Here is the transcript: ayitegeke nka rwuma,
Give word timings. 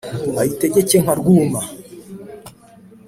ayitegeke 0.41 0.97
nka 1.03 1.13
rwuma, 1.19 1.61